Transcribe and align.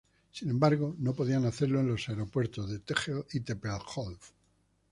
Sin 0.31 0.49
embargo, 0.49 0.95
no 0.97 1.13
podían 1.13 1.45
hacerlo 1.45 1.79
en 1.79 1.87
los 1.89 2.09
aeropuertos 2.09 2.67
de 2.71 2.79
Tegel 2.79 3.23
y 3.33 3.41
Tempelhof. 3.41 4.31